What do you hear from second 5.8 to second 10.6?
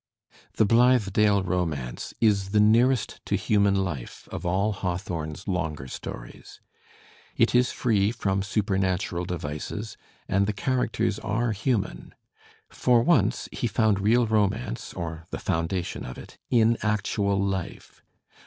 stories. It is free from super natural devices, and the